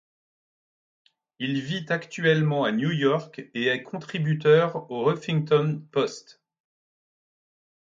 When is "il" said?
1.37-1.61